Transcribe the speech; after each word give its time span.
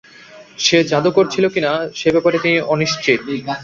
সে 0.57 0.77
জাদুকর 0.91 1.25
ছিল 1.33 1.45
কি-না, 1.53 1.71
সে 1.99 2.07
ব্যাপারে 2.15 2.37
তিনি 2.43 2.57
অনিশ্চিত। 2.73 3.19